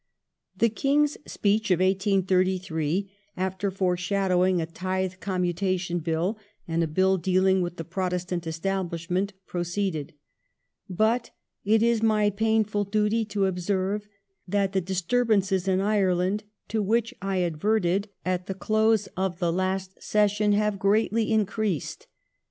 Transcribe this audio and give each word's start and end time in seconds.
The 0.57 0.69
King's 0.69 1.15
Speech 1.27 1.69
of 1.69 1.79
1833, 1.79 3.11
after 3.37 3.69
foreshadowing 3.69 4.59
a 4.59 4.65
tithe 4.65 5.13
commu 5.21 5.53
tation 5.53 6.03
Bill 6.03 6.39
and 6.67 6.81
a 6.81 6.87
Bill 6.87 7.17
dealing 7.17 7.61
with 7.61 7.77
the 7.77 7.83
Protestant 7.83 8.47
Establishment, 8.47 9.33
proceeded:" 9.45 10.15
But 11.05 11.29
it 11.63 11.83
is 11.83 12.01
my 12.01 12.31
painfuF 12.31 12.89
duty 12.89 13.25
to 13.25 13.45
observe 13.45 14.07
that 14.47 14.73
the 14.73 14.81
disturb 14.81 15.27
ances 15.27 15.67
in 15.67 15.79
Ireland, 15.79 16.45
to 16.69 16.81
which 16.81 17.13
I 17.21 17.41
adverted 17.43 18.09
at 18.25 18.47
the 18.47 18.55
close 18.55 19.05
of 19.15 19.37
the 19.37 19.53
last 19.53 20.01
session, 20.01 20.53
have 20.53 20.79
greatly 20.79 21.31
increased. 21.31 22.07